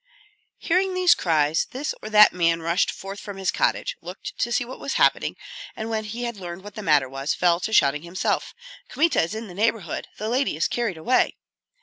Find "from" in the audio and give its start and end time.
3.19-3.37